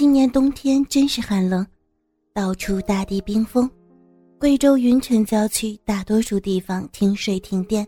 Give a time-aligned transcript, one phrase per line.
[0.00, 1.66] 今年冬天真是寒冷，
[2.32, 3.70] 到处大地冰封。
[4.38, 7.86] 贵州云城郊区大多数地方停水停电，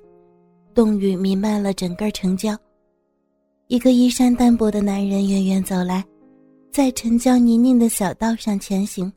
[0.74, 2.54] 冻雨弥漫了整个城郊。
[3.68, 6.04] 一个衣衫单薄的男人远远走来，
[6.70, 9.10] 在城郊泥泞的小道上前行，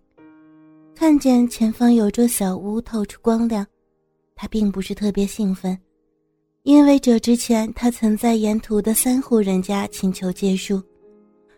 [0.95, 3.67] 看见前方有座小屋透出光亮，
[4.37, 5.77] 他并不是特别兴奋，
[6.63, 10.81] 因为这之前他曾在沿途的三户人家请求借宿。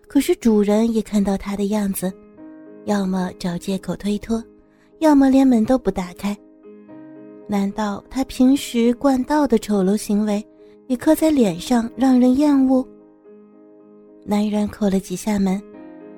[0.08, 2.12] 可是主人也看到他的样子，
[2.86, 4.44] 要么找借口推脱，
[5.00, 6.36] 要么连门都不打开。
[7.48, 10.46] 难道他平时惯道的丑陋行为
[10.88, 12.86] 也刻在脸上，让人厌恶？
[14.26, 15.62] 男人叩了几下门，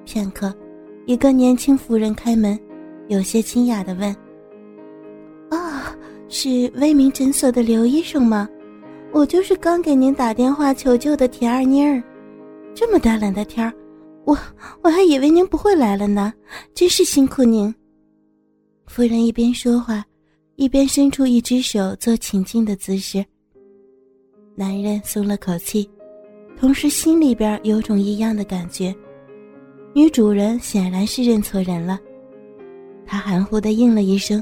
[0.06, 0.54] 片刻，
[1.06, 2.58] 一个年轻妇人开门，
[3.08, 4.16] 有些惊讶地问
[5.50, 5.96] ：“啊，
[6.28, 8.48] 是威明诊所的刘医生吗？
[9.12, 12.02] 我就是刚给您打电话求救的田二妮儿。”
[12.74, 13.74] 这么大冷的天儿，
[14.30, 14.38] 我
[14.84, 16.32] 我还以为您不会来了呢，
[16.76, 17.74] 真是辛苦您。
[18.86, 20.06] 夫人一边说话，
[20.56, 23.26] 一边伸出一只手做请进的姿势。
[24.54, 25.90] 男人松了口气，
[26.60, 28.96] 同时心里边有种异样的感觉。
[29.96, 32.00] 女主人显然是认错人了，
[33.08, 34.40] 他含糊的应了一声。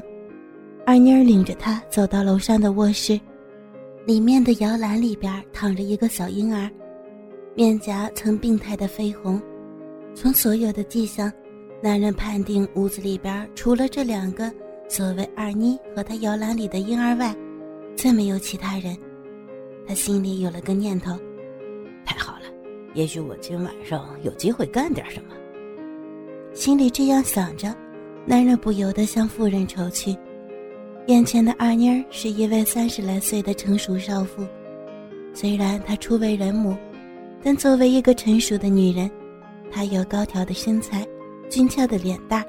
[0.84, 3.18] 二妮儿领着他走到楼上的卧室，
[4.04, 6.70] 里面的摇篮里边躺着一个小婴儿。
[7.54, 9.40] 面颊呈病态的绯红，
[10.20, 11.32] 从所有的迹象，
[11.80, 14.52] 男人判定屋子里边除了这两个
[14.88, 17.32] 所谓二妮和他摇篮里的婴儿外，
[17.96, 18.96] 再没有其他人。
[19.86, 21.16] 他心里有了个念头：
[22.04, 22.46] 太好了，
[22.94, 25.36] 也许我今晚上有机会干点什么。
[26.52, 27.72] 心里这样想着，
[28.26, 30.16] 男人不由得向妇人瞅去。
[31.06, 34.44] 眼前的二妮是一位三十来岁的成熟少妇，
[35.32, 36.76] 虽然她初为人母。
[37.40, 39.08] 但作为一个成熟的女人，
[39.70, 41.06] 她有高挑的身材、
[41.48, 42.44] 俊俏的脸蛋、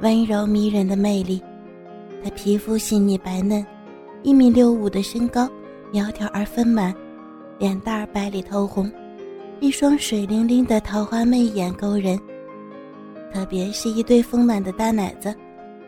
[0.00, 1.42] 温柔迷人的魅力。
[2.22, 3.64] 她皮肤细腻白嫩，
[4.22, 5.48] 一米六五的身高，
[5.92, 6.94] 苗条而丰满，
[7.58, 8.90] 脸蛋白里透红，
[9.60, 12.18] 一双水灵灵的桃花媚眼勾人。
[13.32, 15.34] 特别是一对丰满的大奶子，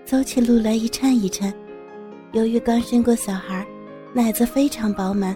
[0.04, 1.52] 走起路来一颤一颤。
[2.32, 3.66] 由于刚生过小孩，
[4.12, 5.34] 奶子非常饱满。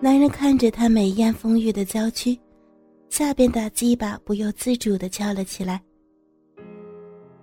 [0.00, 2.38] 男人看着她美艳丰腴的娇躯，
[3.08, 5.82] 下边的鸡巴不由自主地翘了起来。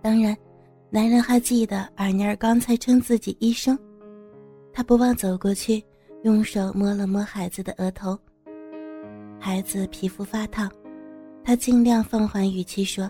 [0.02, 0.36] 当然，
[0.90, 3.78] 男人还记得二妮儿刚才称自己医生，
[4.72, 5.84] 他不忘走过去，
[6.24, 8.18] 用手摸了摸孩子的额头。
[9.40, 10.72] 孩子皮肤发烫，
[11.44, 13.10] 他尽量放缓语气说：“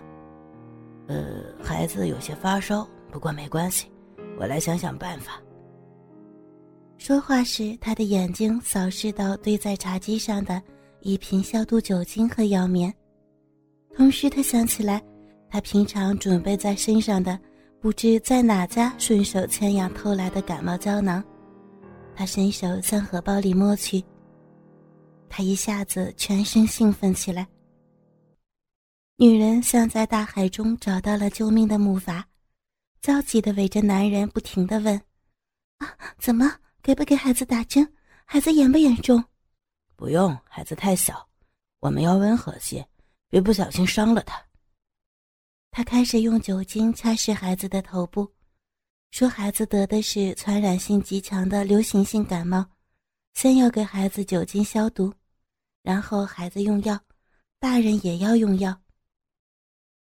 [1.06, 3.86] 呃，孩子有些发烧，不过没关系，
[4.38, 5.40] 我来想想办法。”
[6.98, 10.60] 说话时，他的眼睛扫视到堆在茶几上的
[11.06, 12.92] 一瓶消毒酒精和药棉，
[13.94, 15.00] 同时他想起来，
[15.48, 17.38] 他平常准备在身上的
[17.80, 21.22] 不知在哪家顺手牵羊偷来的感冒胶囊，
[22.16, 24.02] 他伸手向荷包里摸去。
[25.28, 27.46] 他一下子全身兴奋起来。
[29.16, 32.20] 女人像在大海中找到了救命的木筏，
[33.00, 35.00] 焦急地围着男人不停地问
[35.78, 35.86] ：“啊，
[36.18, 36.52] 怎么？”
[36.82, 37.88] 给不给孩子打针？
[38.24, 39.22] 孩子严不严重？
[39.96, 41.26] 不用，孩子太小，
[41.80, 42.86] 我们要温和些，
[43.28, 44.40] 别不小心伤了他。
[45.70, 48.30] 他开始用酒精擦拭孩子的头部，
[49.10, 52.64] 说孩子得的是传染性极强的流行性感冒，
[53.34, 55.12] 先要给孩子酒精消毒，
[55.82, 57.00] 然后孩子用药，
[57.58, 58.78] 大人也要用药。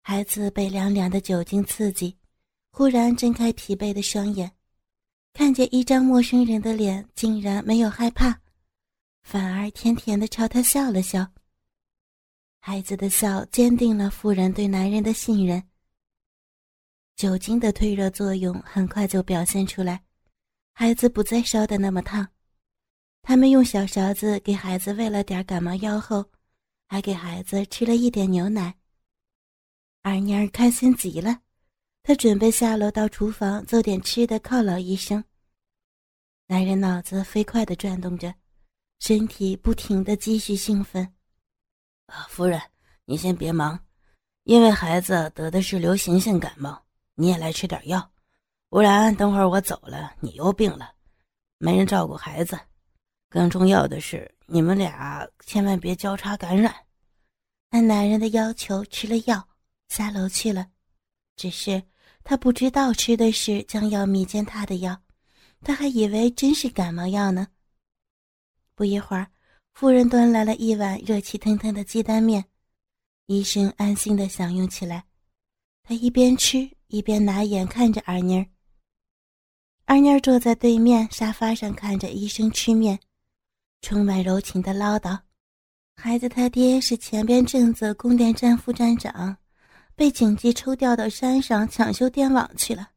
[0.01, 2.17] 孩子被凉凉的酒精刺激，
[2.71, 4.51] 忽然睁开疲惫的双眼。
[5.33, 8.37] 看见一张陌生人的脸，竟然没有害怕，
[9.23, 11.31] 反而甜甜的朝他笑了笑。
[12.59, 15.63] 孩子的笑坚定了妇人对男人的信任。
[17.15, 20.03] 酒精的退热作用很快就表现出来，
[20.73, 22.27] 孩子不再烧得那么烫。
[23.21, 26.25] 他们用小勺子给孩子喂了点感冒药后，
[26.87, 28.73] 还给孩子吃了一点牛奶。
[30.01, 31.41] 二妮儿开心极了。
[32.01, 35.23] 她准备下楼到厨房做点吃的犒劳医生。
[36.47, 38.33] 男人脑子飞快地转动着，
[38.99, 41.03] 身体不停地继续兴奋。
[42.07, 42.61] 啊，夫人，
[43.05, 43.79] 你先别忙，
[44.43, 46.81] 因为孩子得的是流行性感冒，
[47.15, 48.11] 你也来吃点药，
[48.69, 50.91] 不然等会儿我走了，你又病了，
[51.57, 52.59] 没人照顾孩子。
[53.29, 56.75] 更重要的是，你们俩千万别交叉感染。
[57.69, 59.47] 按男人的要求吃了药，
[59.87, 60.67] 下楼去了。
[61.35, 61.81] 只是
[62.23, 64.99] 他不知道吃的是将要迷奸他的药，
[65.61, 67.47] 他还以为真是感冒药呢。
[68.79, 69.27] 不一会儿，
[69.73, 72.45] 夫人端来了一碗热气腾腾的鸡蛋面，
[73.25, 75.03] 医生安心的享用起来。
[75.83, 78.45] 他一边吃一边拿眼看着二妮儿。
[79.83, 82.97] 二妮儿坐在对面沙发上看着医生吃面，
[83.81, 85.19] 充满柔情的唠叨
[86.01, 89.35] ：“孩子他爹是前边镇子供电站副站长，
[89.93, 92.91] 被紧急抽调到山上抢修电网去了。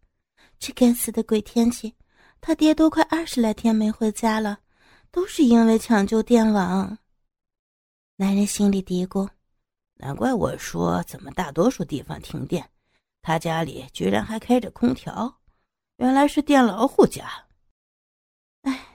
[0.61, 1.93] 这该死的鬼天气，
[2.41, 4.61] 他爹都快二十来天没回家了，
[5.13, 6.99] 都是因为抢救电网。”
[8.17, 9.29] 男人心里嘀咕
[9.95, 12.69] ：“难怪我说怎么大多数地方停电，
[13.21, 15.41] 他家里居然还开着空调，
[15.99, 17.31] 原来是电老虎家。”
[18.63, 18.87] 哎，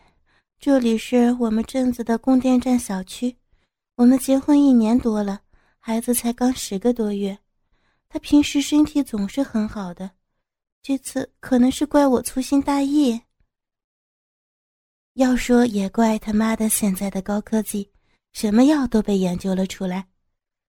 [0.60, 3.38] 这里是我们镇子的供电站小区，
[3.96, 5.42] 我们结婚一年多了，
[5.80, 7.38] 孩子才刚十个多月，
[8.08, 10.12] 他平时身体总是很好的，
[10.82, 13.22] 这次可能是怪我粗心大意。
[15.18, 17.90] 要说也怪他妈的现在的高科技。
[18.34, 20.06] 什么药都被研究了出来，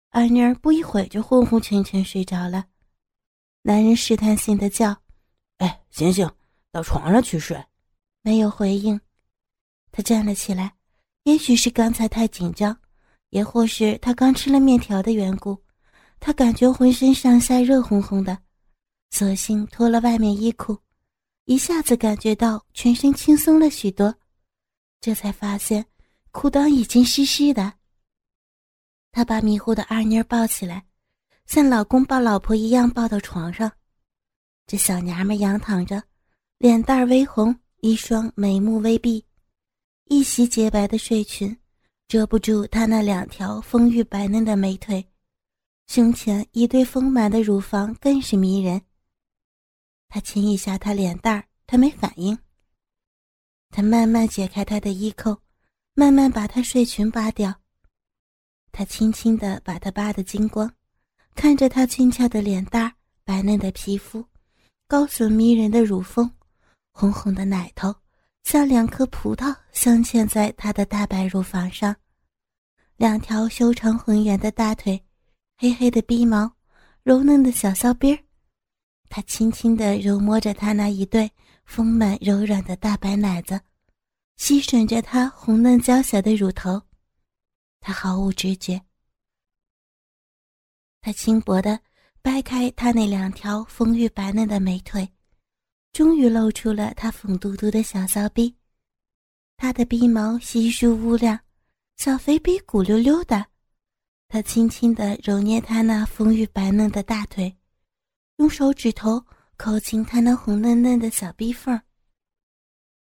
[0.08, 2.64] 二妮儿不一会就昏昏沉沉睡着了。
[3.60, 4.96] 男人试探性的叫
[5.58, 6.26] ：“哎，醒醒，
[6.72, 7.62] 到床上去睡。”
[8.24, 8.98] 没有回应。
[9.92, 10.72] 他站了起来，
[11.24, 12.74] 也许是刚才太紧张，
[13.28, 15.58] 也或是他刚吃了面条的缘故，
[16.20, 18.38] 他感觉浑身上下热烘烘的，
[19.10, 20.78] 索性脱了外面衣裤，
[21.44, 24.14] 一下子感觉到全身轻松了许多，
[25.00, 25.86] 这才发现。
[26.30, 27.72] 裤裆已经湿湿的，
[29.10, 30.84] 他把迷糊的二妮抱起来，
[31.46, 33.72] 像老公抱老婆一样抱到床上。
[34.66, 36.00] 这小娘们仰躺着，
[36.58, 39.24] 脸蛋微红，一双眉目微闭，
[40.04, 41.56] 一袭洁白的睡裙
[42.06, 45.04] 遮不住她那两条丰腴白嫩的美腿，
[45.88, 48.80] 胸前一对丰满的乳房更是迷人。
[50.08, 52.38] 他亲一下她脸蛋儿，她没反应。
[53.70, 55.38] 他慢慢解开她的衣扣。
[55.94, 57.53] 慢慢把她睡裙扒掉，
[58.70, 60.73] 他轻轻地把她扒得精光，
[61.35, 62.94] 看着她俊俏的脸蛋、
[63.25, 64.25] 白嫩的皮肤、
[64.87, 66.31] 高耸迷人的乳峰、
[66.93, 67.93] 红红的奶头，
[68.44, 71.97] 像两颗葡萄镶嵌在她的大白乳房上，
[72.97, 75.05] 两条修长浑圆的大腿，
[75.56, 76.49] 黑黑的鼻毛，
[77.03, 78.23] 柔嫩的小骚逼儿，
[79.09, 81.29] 他轻轻地揉摸着她那一对
[81.69, 83.61] 丰满柔软的大白奶子。
[84.37, 86.81] 吸吮着她红嫩娇小的乳头，
[87.79, 88.81] 她毫无知觉。
[91.00, 91.79] 他轻薄的
[92.23, 95.09] 掰开她那两条丰腴白嫩的美腿，
[95.93, 98.56] 终于露出了她粉嘟嘟的小骚逼。
[99.56, 101.38] 她的鼻毛稀疏乌亮，
[101.97, 103.44] 小肥逼鼓溜溜的。
[104.29, 107.55] 他轻轻的揉捏她那丰腴白嫩的大腿，
[108.37, 109.25] 用手指头
[109.58, 111.78] 抠进她那红嫩嫩的小逼缝。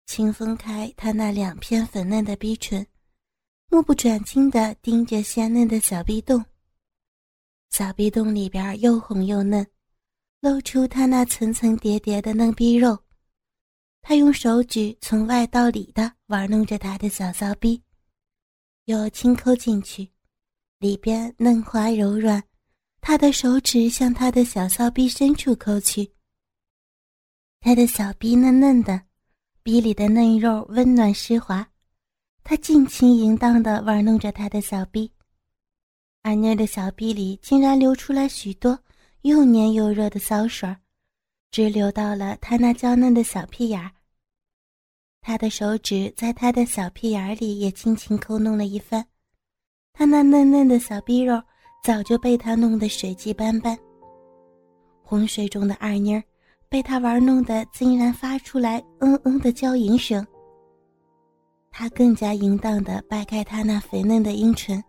[0.06, 2.84] 轻分开他那两片粉嫩的逼唇，
[3.68, 6.44] 目不转睛地盯着鲜嫩的小逼洞。
[7.70, 9.66] 小逼洞里边又红又嫩，
[10.40, 12.96] 露出他那层层叠叠的嫩逼肉。
[14.00, 17.82] 他用手指从外到里的玩弄着他的小骚逼，
[18.84, 20.08] 又轻抠进去，
[20.78, 22.42] 里边嫩滑柔软。
[23.00, 26.08] 他的手指向他的小骚逼深处抠去，
[27.60, 29.00] 他的小逼嫩嫩的。
[29.62, 31.68] 鼻里的嫩肉温暖湿滑，
[32.44, 35.10] 他尽情淫荡的玩弄着他的小臂，
[36.22, 38.78] 二妮的小臂里竟然流出来许多
[39.22, 40.72] 又黏又热的骚水，
[41.50, 43.90] 直流到了他那娇嫩的小屁眼儿。
[45.20, 49.04] 他的手指在他的小屁眼里也轻轻抠弄了一番，
[49.92, 51.42] 他那嫩嫩的小臂肉
[51.82, 53.76] 早就被他弄得水迹斑斑。
[55.02, 56.22] 洪水中的二妮儿。
[56.68, 60.26] 被他玩弄的，竟然发出来嗯嗯的娇吟声。
[61.70, 64.82] 他更加淫荡的掰开他那肥嫩的阴唇，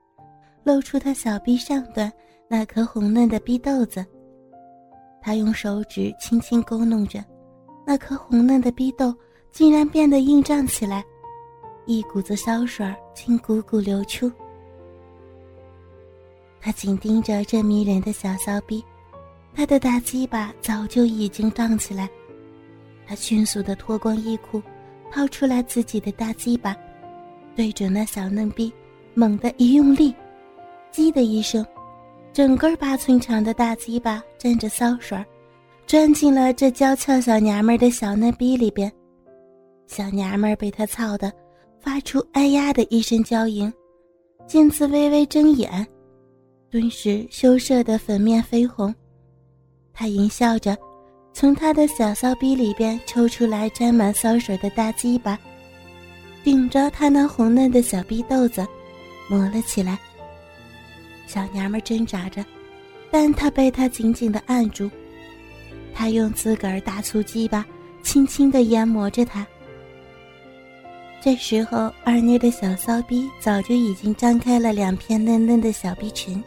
[0.63, 2.11] 露出他小臂上端
[2.49, 4.05] 那颗红嫩的逼豆子。
[5.21, 7.23] 他用手指轻轻勾弄着，
[7.85, 9.13] 那颗红嫩的逼豆
[9.51, 11.03] 竟然变得硬胀起来，
[11.85, 14.31] 一股子骚水竟汩汩流出。
[16.59, 18.83] 他紧盯着这迷人的小骚逼。
[19.57, 22.07] 他的大鸡巴早就已经胀起来，
[23.07, 24.61] 他迅速的脱光衣裤，
[25.11, 26.77] 掏出来自己的大鸡巴，
[27.55, 28.71] 对准那小嫩逼，
[29.15, 30.13] 猛地一用力，
[30.93, 31.65] 叽的一声，
[32.31, 35.17] 整根八寸长的大鸡巴沾着骚水，
[35.87, 38.91] 钻进了这娇俏小娘们的小嫩逼里边。
[39.87, 41.33] 小娘们被他操的，
[41.79, 43.73] 发出哎呀的一声娇吟，
[44.45, 45.87] 见此微微睁眼，
[46.69, 48.93] 顿时羞涩的粉面绯红。
[49.99, 50.77] 他淫笑着，
[51.33, 55.39] 从他的小骚逼里边抽出来沾满骚水的大鸡巴，
[56.43, 58.63] 顶着他那红嫩的小逼豆子，
[59.27, 59.97] 磨了起来。
[61.25, 62.45] 小娘们挣扎着，
[63.09, 64.87] 但他被他紧紧的按住。
[65.95, 67.65] 他用自个儿大粗鸡巴
[68.03, 69.47] 轻轻的研磨着他。
[71.19, 76.41] 这时候，二妮的小骚逼早就已经张开了两片嫩嫩的小逼唇，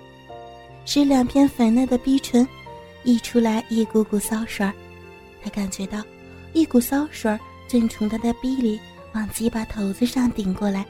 [0.85, 2.47] 使两片粉嫩的逼唇
[3.05, 4.73] 溢出来一股股骚水儿。
[5.43, 6.03] 他感觉到
[6.53, 7.39] 一股骚水儿
[7.69, 8.79] 正从他的逼里
[9.15, 10.85] 往鸡巴头子上顶过来。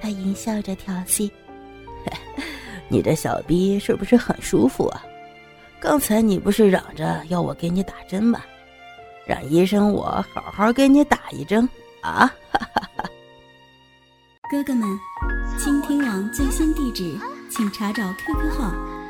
[0.00, 1.30] 他淫笑着调戏
[2.88, 5.02] ：“你的小逼是不是很舒服啊？
[5.80, 8.42] 刚才你不是嚷着要我给你打针吗？
[9.26, 11.68] 让医生我好好给你打一针
[12.02, 12.30] 啊！”
[14.50, 14.86] 哥哥们，
[15.58, 17.18] 倾听网最新地址，
[17.50, 18.72] 请查找 QQ 号